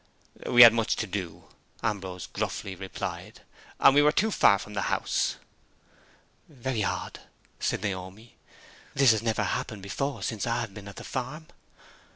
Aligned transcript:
"We 0.47 0.63
had 0.63 0.71
too 0.71 0.75
much 0.77 0.95
to 0.95 1.05
do," 1.05 1.43
Ambrose 1.83 2.25
gruffly 2.25 2.75
replied, 2.75 3.41
"and 3.79 3.93
we 3.93 4.01
were 4.01 4.11
too 4.11 4.31
far 4.31 4.57
from 4.57 4.73
the 4.73 4.89
house." 4.89 5.35
"Very 6.49 6.83
odd," 6.83 7.19
said 7.59 7.83
Naomi. 7.83 8.35
"This 8.95 9.11
has 9.11 9.21
never 9.21 9.43
happened 9.43 9.83
before 9.83 10.23
since 10.23 10.47
I 10.47 10.61
have 10.61 10.73
been 10.73 10.87
at 10.87 10.95
the 10.95 11.03
farm." 11.03 11.45